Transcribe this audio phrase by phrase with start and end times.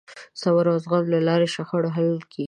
[0.33, 2.39] د صبر او زغم له لارې د شخړو حل ممکن دی.